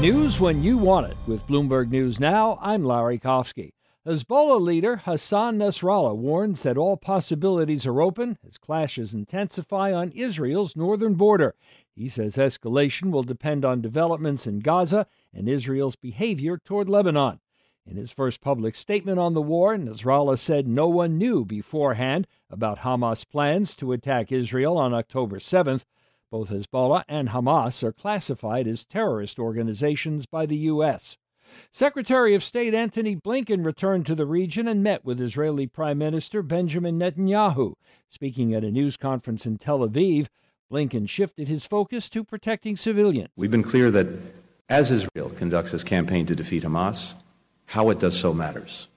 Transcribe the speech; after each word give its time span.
News 0.00 0.38
when 0.38 0.62
you 0.62 0.76
want 0.76 1.06
it. 1.06 1.16
With 1.26 1.46
Bloomberg 1.46 1.88
News 1.88 2.20
Now, 2.20 2.58
I'm 2.60 2.84
Larry 2.84 3.18
Kofsky. 3.18 3.72
Hezbollah 4.06 4.60
leader 4.60 4.96
Hassan 4.98 5.58
Nasrallah 5.58 6.14
warns 6.14 6.62
that 6.64 6.76
all 6.76 6.98
possibilities 6.98 7.86
are 7.86 8.02
open 8.02 8.36
as 8.46 8.58
clashes 8.58 9.14
intensify 9.14 9.94
on 9.94 10.10
Israel's 10.10 10.76
northern 10.76 11.14
border. 11.14 11.54
He 11.94 12.10
says 12.10 12.36
escalation 12.36 13.10
will 13.10 13.22
depend 13.22 13.64
on 13.64 13.80
developments 13.80 14.46
in 14.46 14.58
Gaza 14.58 15.06
and 15.32 15.48
Israel's 15.48 15.96
behavior 15.96 16.58
toward 16.58 16.90
Lebanon. 16.90 17.40
In 17.86 17.96
his 17.96 18.12
first 18.12 18.42
public 18.42 18.74
statement 18.74 19.18
on 19.18 19.32
the 19.32 19.40
war, 19.40 19.74
Nasrallah 19.76 20.38
said 20.38 20.68
no 20.68 20.88
one 20.88 21.16
knew 21.16 21.42
beforehand 21.46 22.26
about 22.50 22.80
Hamas' 22.80 23.26
plans 23.26 23.74
to 23.76 23.92
attack 23.92 24.30
Israel 24.30 24.76
on 24.76 24.92
October 24.92 25.38
7th. 25.38 25.84
Both 26.30 26.50
Hezbollah 26.50 27.04
and 27.08 27.28
Hamas 27.28 27.82
are 27.84 27.92
classified 27.92 28.66
as 28.66 28.84
terrorist 28.84 29.38
organizations 29.38 30.26
by 30.26 30.44
the 30.44 30.56
U.S. 30.56 31.18
Secretary 31.70 32.34
of 32.34 32.42
State 32.42 32.74
Antony 32.74 33.14
Blinken 33.14 33.64
returned 33.64 34.06
to 34.06 34.16
the 34.16 34.26
region 34.26 34.66
and 34.66 34.82
met 34.82 35.04
with 35.04 35.20
Israeli 35.20 35.68
Prime 35.68 35.98
Minister 35.98 36.42
Benjamin 36.42 36.98
Netanyahu. 36.98 37.74
Speaking 38.08 38.54
at 38.54 38.64
a 38.64 38.72
news 38.72 38.96
conference 38.96 39.46
in 39.46 39.56
Tel 39.58 39.78
Aviv, 39.78 40.26
Blinken 40.70 41.08
shifted 41.08 41.46
his 41.46 41.64
focus 41.64 42.08
to 42.10 42.24
protecting 42.24 42.76
civilians. 42.76 43.30
We've 43.36 43.50
been 43.50 43.62
clear 43.62 43.92
that 43.92 44.08
as 44.68 44.90
Israel 44.90 45.30
conducts 45.30 45.72
its 45.72 45.84
campaign 45.84 46.26
to 46.26 46.34
defeat 46.34 46.64
Hamas, 46.64 47.14
how 47.66 47.90
it 47.90 48.00
does 48.00 48.18
so 48.18 48.32
matters. 48.32 48.88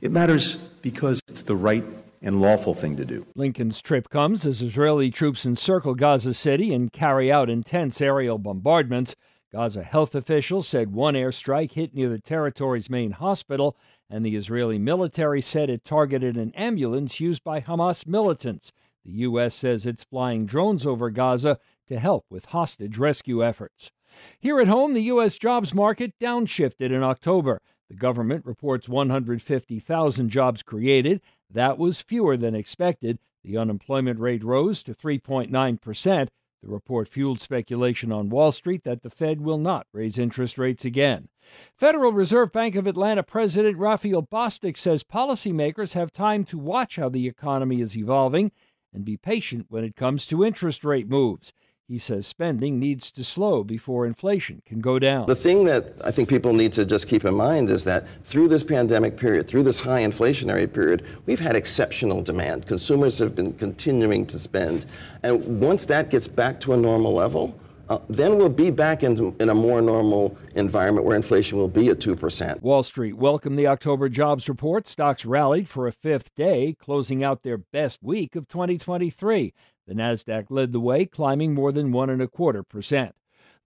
It 0.00 0.12
matters 0.12 0.54
because 0.80 1.20
it's 1.28 1.42
the 1.42 1.56
right 1.56 1.84
and 2.22 2.40
lawful 2.40 2.72
thing 2.72 2.96
to 2.96 3.04
do. 3.04 3.26
Blinken's 3.36 3.82
trip 3.82 4.08
comes 4.08 4.46
as 4.46 4.62
Israeli 4.62 5.10
troops 5.10 5.44
encircle 5.44 5.94
Gaza 5.94 6.32
City 6.32 6.72
and 6.72 6.92
carry 6.92 7.30
out 7.30 7.50
intense 7.50 8.00
aerial 8.00 8.38
bombardments. 8.38 9.16
Gaza 9.52 9.82
health 9.82 10.14
officials 10.14 10.66
said 10.66 10.94
one 10.94 11.14
airstrike 11.14 11.72
hit 11.72 11.94
near 11.94 12.08
the 12.08 12.20
territory's 12.20 12.88
main 12.88 13.10
hospital, 13.10 13.76
and 14.08 14.24
the 14.24 14.36
Israeli 14.36 14.78
military 14.78 15.42
said 15.42 15.68
it 15.68 15.84
targeted 15.84 16.36
an 16.36 16.52
ambulance 16.54 17.20
used 17.20 17.44
by 17.44 17.60
Hamas 17.60 18.06
militants. 18.06 18.72
The 19.04 19.12
U.S. 19.12 19.54
says 19.54 19.84
it's 19.84 20.04
flying 20.04 20.46
drones 20.46 20.86
over 20.86 21.10
Gaza 21.10 21.58
to 21.88 21.98
help 21.98 22.24
with 22.30 22.46
hostage 22.46 22.96
rescue 22.96 23.44
efforts. 23.44 23.90
Here 24.38 24.60
at 24.60 24.68
home, 24.68 24.94
the 24.94 25.02
U.S. 25.04 25.36
jobs 25.36 25.74
market 25.74 26.12
downshifted 26.20 26.92
in 26.92 27.02
October. 27.02 27.60
The 27.92 27.98
government 27.98 28.46
reports 28.46 28.88
150,000 28.88 30.30
jobs 30.30 30.62
created. 30.62 31.20
That 31.50 31.76
was 31.76 32.00
fewer 32.00 32.38
than 32.38 32.54
expected. 32.54 33.18
The 33.44 33.58
unemployment 33.58 34.18
rate 34.18 34.42
rose 34.42 34.82
to 34.84 34.94
3.9%. 34.94 36.28
The 36.62 36.68
report 36.68 37.06
fueled 37.06 37.42
speculation 37.42 38.10
on 38.10 38.30
Wall 38.30 38.50
Street 38.50 38.84
that 38.84 39.02
the 39.02 39.10
Fed 39.10 39.42
will 39.42 39.58
not 39.58 39.88
raise 39.92 40.16
interest 40.16 40.56
rates 40.56 40.86
again. 40.86 41.28
Federal 41.76 42.14
Reserve 42.14 42.50
Bank 42.50 42.76
of 42.76 42.86
Atlanta 42.86 43.22
President 43.22 43.76
Raphael 43.76 44.22
Bostic 44.22 44.78
says 44.78 45.04
policymakers 45.04 45.92
have 45.92 46.14
time 46.14 46.44
to 46.44 46.56
watch 46.56 46.96
how 46.96 47.10
the 47.10 47.28
economy 47.28 47.82
is 47.82 47.94
evolving 47.94 48.52
and 48.94 49.04
be 49.04 49.18
patient 49.18 49.66
when 49.68 49.84
it 49.84 49.96
comes 49.96 50.26
to 50.28 50.46
interest 50.46 50.82
rate 50.82 51.10
moves. 51.10 51.52
He 51.88 51.98
says 51.98 52.26
spending 52.26 52.78
needs 52.78 53.10
to 53.10 53.24
slow 53.24 53.64
before 53.64 54.06
inflation 54.06 54.62
can 54.64 54.80
go 54.80 54.98
down. 54.98 55.26
The 55.26 55.34
thing 55.34 55.64
that 55.64 55.94
I 56.04 56.10
think 56.10 56.28
people 56.28 56.52
need 56.52 56.72
to 56.74 56.86
just 56.86 57.08
keep 57.08 57.24
in 57.24 57.34
mind 57.34 57.70
is 57.70 57.84
that 57.84 58.04
through 58.24 58.48
this 58.48 58.64
pandemic 58.64 59.16
period, 59.16 59.48
through 59.48 59.64
this 59.64 59.78
high 59.78 60.02
inflationary 60.02 60.72
period, 60.72 61.04
we've 61.26 61.40
had 61.40 61.56
exceptional 61.56 62.22
demand. 62.22 62.66
Consumers 62.66 63.18
have 63.18 63.34
been 63.34 63.52
continuing 63.54 64.24
to 64.26 64.38
spend. 64.38 64.86
And 65.22 65.60
once 65.60 65.84
that 65.86 66.08
gets 66.08 66.28
back 66.28 66.60
to 66.60 66.72
a 66.72 66.76
normal 66.76 67.12
level, 67.12 67.54
uh, 67.92 68.00
then 68.08 68.38
we'll 68.38 68.48
be 68.48 68.70
back 68.70 69.02
in, 69.02 69.36
in 69.38 69.50
a 69.50 69.54
more 69.54 69.82
normal 69.82 70.36
environment 70.54 71.06
where 71.06 71.14
inflation 71.14 71.58
will 71.58 71.68
be 71.68 71.88
at 71.88 71.98
2%. 71.98 72.62
Wall 72.62 72.82
Street 72.82 73.18
welcomed 73.18 73.58
the 73.58 73.66
October 73.66 74.08
jobs 74.08 74.48
report. 74.48 74.88
Stocks 74.88 75.26
rallied 75.26 75.68
for 75.68 75.86
a 75.86 75.92
fifth 75.92 76.34
day, 76.34 76.74
closing 76.78 77.22
out 77.22 77.42
their 77.42 77.58
best 77.58 78.02
week 78.02 78.34
of 78.34 78.48
2023. 78.48 79.52
The 79.86 79.94
Nasdaq 79.94 80.46
led 80.48 80.72
the 80.72 80.80
way, 80.80 81.04
climbing 81.04 81.52
more 81.52 81.70
than 81.70 81.92
one 81.92 82.08
and 82.08 82.22
a 82.22 82.28
quarter 82.28 82.62
percent. 82.62 83.14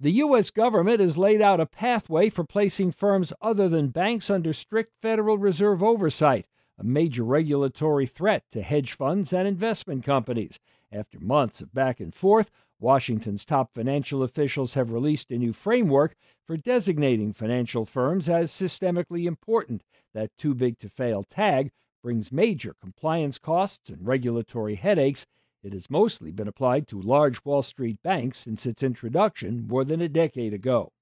The 0.00 0.12
U.S. 0.12 0.50
government 0.50 1.00
has 1.00 1.16
laid 1.16 1.40
out 1.40 1.60
a 1.60 1.66
pathway 1.66 2.28
for 2.28 2.44
placing 2.44 2.92
firms 2.92 3.32
other 3.40 3.68
than 3.68 3.88
banks 3.88 4.28
under 4.28 4.52
strict 4.52 4.92
Federal 5.00 5.38
Reserve 5.38 5.82
oversight, 5.82 6.46
a 6.78 6.84
major 6.84 7.22
regulatory 7.22 8.06
threat 8.06 8.42
to 8.52 8.62
hedge 8.62 8.92
funds 8.92 9.32
and 9.32 9.46
investment 9.46 10.04
companies. 10.04 10.58
After 10.92 11.18
months 11.18 11.60
of 11.60 11.72
back 11.74 12.00
and 12.00 12.14
forth, 12.14 12.50
Washington's 12.78 13.44
top 13.44 13.70
financial 13.74 14.22
officials 14.22 14.74
have 14.74 14.90
released 14.90 15.30
a 15.30 15.38
new 15.38 15.52
framework 15.52 16.14
for 16.46 16.56
designating 16.56 17.32
financial 17.32 17.84
firms 17.84 18.28
as 18.28 18.52
systemically 18.52 19.26
important. 19.26 19.82
That 20.14 20.30
too 20.38 20.54
big 20.54 20.78
to 20.80 20.88
fail 20.88 21.22
tag 21.22 21.70
brings 22.02 22.30
major 22.30 22.74
compliance 22.80 23.38
costs 23.38 23.90
and 23.90 24.06
regulatory 24.06 24.76
headaches 24.76 25.26
it 25.66 25.72
has 25.72 25.90
mostly 25.90 26.30
been 26.30 26.46
applied 26.46 26.86
to 26.88 27.00
large 27.00 27.44
Wall 27.44 27.60
Street 27.60 28.00
banks 28.00 28.38
since 28.38 28.66
its 28.66 28.84
introduction 28.84 29.66
more 29.66 29.84
than 29.84 30.00
a 30.00 30.08
decade 30.08 30.54
ago. 30.54 30.92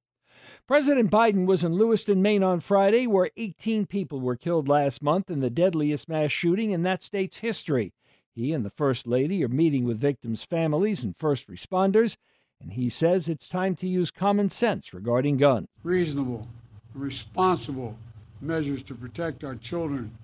President 0.67 1.11
Biden 1.11 1.45
was 1.45 1.63
in 1.63 1.75
Lewiston, 1.75 2.23
Maine 2.23 2.43
on 2.43 2.61
Friday, 2.61 3.07
where 3.07 3.31
18 3.37 3.85
people 3.85 4.23
were 4.23 4.37
killed 4.37 4.67
last 4.67 5.03
month 5.03 5.29
in 5.29 5.41
the 5.41 5.51
deadliest 5.51 6.09
mass 6.09 6.33
shooting 6.33 6.71
in 6.71 6.83
that 6.83 7.03
state's 7.03 7.41
history. 7.41 7.93
He 8.35 8.53
and 8.53 8.65
the 8.65 8.71
First 8.71 9.07
Lady 9.07 9.45
are 9.45 9.49
meeting 9.49 9.85
with 9.85 9.99
victims' 9.99 10.43
families 10.43 11.05
and 11.05 11.17
first 11.17 11.49
responders, 11.49 12.17
and 12.61 12.73
he 12.73 12.91
says 12.91 13.29
it's 13.29 13.49
time 13.49 13.77
to 13.77 13.87
use 13.87 14.11
common 14.11 14.51
sense 14.51 14.93
regarding 14.93 15.37
guns. 15.37 15.69
Reasonable, 15.85 16.49
responsible 16.95 17.97
measures 18.41 18.83
to 18.85 18.95
protect 18.95 19.45
our 19.45 19.55
children, 19.55 20.19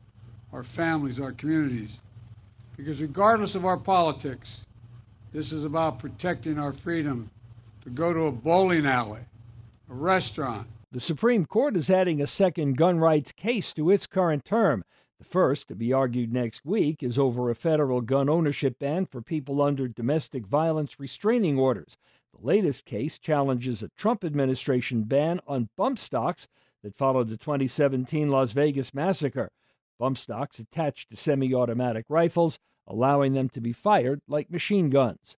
our 0.53 0.65
families, 0.65 1.21
our 1.21 1.31
communities. 1.33 1.99
Because 2.77 3.01
regardless 3.01 3.55
of 3.55 3.65
our 3.65 3.77
politics, 3.77 4.67
this 5.33 5.53
is 5.53 5.63
about 5.63 6.01
protecting 6.01 6.59
our 6.59 6.73
freedom 6.73 7.31
to 7.85 7.91
go 7.91 8.13
to 8.13 8.23
a 8.23 8.33
bowling 8.33 8.87
alley, 8.87 9.21
a 9.89 9.95
restaurant. 9.95 10.67
The 10.91 11.01
Supreme 11.01 11.47
Court 11.47 11.77
is 11.77 11.89
adding 11.89 12.21
a 12.21 12.27
second 12.27 12.77
gun 12.77 12.99
rights 12.99 13.31
case 13.31 13.73
to 13.75 13.91
its 13.91 14.09
current 14.09 14.45
term. 14.45 14.83
The 15.21 15.27
first, 15.27 15.69
to 15.69 15.75
be 15.75 15.93
argued 15.93 16.33
next 16.33 16.65
week, 16.65 17.03
is 17.03 17.19
over 17.19 17.51
a 17.51 17.55
federal 17.55 18.01
gun 18.01 18.31
ownership 18.31 18.79
ban 18.79 19.05
for 19.05 19.21
people 19.21 19.61
under 19.61 19.87
domestic 19.87 20.47
violence 20.47 20.99
restraining 20.99 21.59
orders. 21.59 21.99
The 22.33 22.47
latest 22.47 22.87
case 22.87 23.19
challenges 23.19 23.83
a 23.83 23.91
Trump 23.99 24.25
administration 24.25 25.03
ban 25.03 25.41
on 25.47 25.69
bump 25.77 25.99
stocks 25.99 26.49
that 26.83 26.97
followed 26.97 27.29
the 27.29 27.37
2017 27.37 28.31
Las 28.31 28.53
Vegas 28.53 28.95
massacre. 28.95 29.51
Bump 29.99 30.17
stocks 30.17 30.59
attached 30.59 31.11
to 31.11 31.17
semi 31.17 31.55
automatic 31.55 32.07
rifles 32.09 32.59
allowing 32.87 33.35
them 33.35 33.51
to 33.51 33.61
be 33.61 33.75
fired 33.75 34.23
like 34.27 34.51
machine 34.51 34.89
guns. 34.89 35.37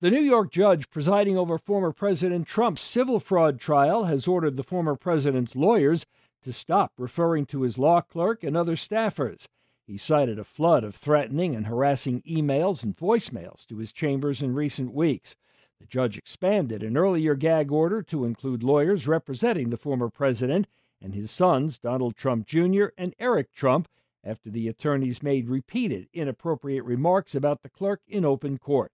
The 0.00 0.10
New 0.10 0.22
York 0.22 0.50
judge 0.50 0.88
presiding 0.88 1.36
over 1.36 1.58
former 1.58 1.92
President 1.92 2.46
Trump's 2.46 2.80
civil 2.80 3.20
fraud 3.20 3.60
trial 3.60 4.04
has 4.04 4.26
ordered 4.26 4.56
the 4.56 4.62
former 4.62 4.96
president's 4.96 5.54
lawyers 5.54 6.06
to 6.42 6.52
stop 6.52 6.92
referring 6.98 7.46
to 7.46 7.62
his 7.62 7.78
law 7.78 8.00
clerk 8.00 8.42
and 8.42 8.56
other 8.56 8.76
staffers. 8.76 9.46
He 9.86 9.98
cited 9.98 10.38
a 10.38 10.44
flood 10.44 10.84
of 10.84 10.94
threatening 10.94 11.56
and 11.56 11.66
harassing 11.66 12.22
emails 12.22 12.82
and 12.82 12.96
voicemails 12.96 13.66
to 13.66 13.78
his 13.78 13.92
chambers 13.92 14.40
in 14.40 14.54
recent 14.54 14.92
weeks. 14.92 15.34
The 15.80 15.86
judge 15.86 16.16
expanded 16.16 16.82
an 16.82 16.96
earlier 16.96 17.34
gag 17.34 17.72
order 17.72 18.02
to 18.02 18.24
include 18.24 18.62
lawyers 18.62 19.08
representing 19.08 19.70
the 19.70 19.76
former 19.76 20.08
president 20.08 20.66
and 21.00 21.14
his 21.14 21.30
sons, 21.30 21.78
Donald 21.78 22.16
Trump 22.16 22.46
Jr. 22.46 22.86
and 22.98 23.14
Eric 23.18 23.52
Trump, 23.52 23.88
after 24.22 24.50
the 24.50 24.68
attorneys 24.68 25.22
made 25.22 25.48
repeated 25.48 26.08
inappropriate 26.12 26.84
remarks 26.84 27.34
about 27.34 27.62
the 27.62 27.70
clerk 27.70 28.02
in 28.06 28.24
open 28.24 28.58
court. 28.58 28.92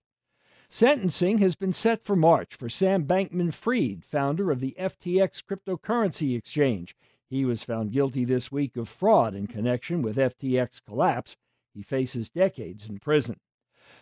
Sentencing 0.70 1.38
has 1.38 1.56
been 1.56 1.72
set 1.72 2.04
for 2.04 2.16
March 2.16 2.54
for 2.54 2.68
Sam 2.68 3.04
Bankman 3.04 3.52
Fried, 3.52 4.04
founder 4.04 4.50
of 4.50 4.60
the 4.60 4.76
FTX 4.78 5.42
cryptocurrency 5.42 6.36
exchange. 6.36 6.96
He 7.28 7.44
was 7.44 7.62
found 7.62 7.92
guilty 7.92 8.24
this 8.24 8.52
week 8.52 8.76
of 8.76 8.88
fraud 8.88 9.34
in 9.34 9.46
connection 9.46 10.02
with 10.02 10.16
FTX 10.16 10.80
collapse. 10.86 11.36
He 11.74 11.82
faces 11.82 12.30
decades 12.30 12.86
in 12.86 12.98
prison. 12.98 13.36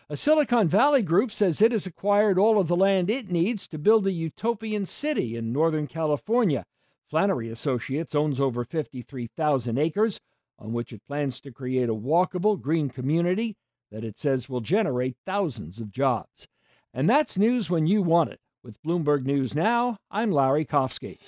A 0.09 0.15
Silicon 0.15 0.67
Valley 0.67 1.01
group 1.01 1.31
says 1.31 1.61
it 1.61 1.71
has 1.71 1.87
acquired 1.87 2.37
all 2.37 2.59
of 2.59 2.67
the 2.67 2.75
land 2.75 3.09
it 3.09 3.31
needs 3.31 3.67
to 3.67 3.79
build 3.79 4.05
a 4.05 4.11
utopian 4.11 4.85
city 4.85 5.35
in 5.35 5.51
Northern 5.51 5.87
California. 5.87 6.65
Flannery 7.09 7.49
Associates 7.49 8.13
owns 8.13 8.39
over 8.39 8.63
53,000 8.63 9.77
acres, 9.77 10.19
on 10.59 10.73
which 10.73 10.93
it 10.93 11.05
plans 11.07 11.39
to 11.41 11.51
create 11.51 11.89
a 11.89 11.95
walkable 11.95 12.59
green 12.59 12.89
community 12.89 13.57
that 13.91 14.03
it 14.03 14.17
says 14.17 14.49
will 14.49 14.61
generate 14.61 15.17
thousands 15.25 15.79
of 15.79 15.91
jobs. 15.91 16.47
And 16.93 17.09
that's 17.09 17.37
news 17.37 17.69
when 17.69 17.87
you 17.87 18.01
want 18.01 18.31
it. 18.31 18.39
With 18.63 18.81
Bloomberg 18.81 19.25
News 19.25 19.53
Now, 19.53 19.97
I'm 20.09 20.31
Larry 20.31 20.65
Kofsky. 20.65 21.19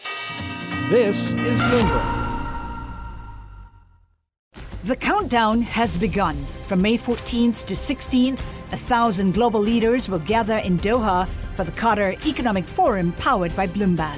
This 0.90 1.34
is 1.34 1.60
Bloomberg. 1.64 2.24
The 4.86 4.96
countdown 4.96 5.62
has 5.64 5.98
begun. 5.98 6.46
From 6.66 6.82
May 6.82 6.98
14th 6.98 7.66
to 7.66 7.74
16th, 7.74 8.40
a 8.72 8.78
thousand 8.78 9.34
global 9.34 9.60
leaders 9.60 10.08
will 10.08 10.20
gather 10.20 10.60
in 10.60 10.80
Doha 10.80 11.28
for 11.58 11.66
the 11.66 11.74
Qatar 11.74 12.26
Economic 12.26 12.66
Forum 12.66 13.12
powered 13.20 13.54
by 13.54 13.68
Bloomberg. 13.68 14.18